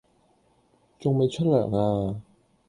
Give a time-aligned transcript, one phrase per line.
[0.97, 1.69] 仲未出糧
[2.09, 2.19] 呀